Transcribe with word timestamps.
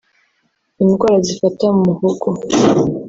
indwara 0.83 1.17
zifata 1.27 1.65
mu 1.81 1.91
muhogo 2.01 2.27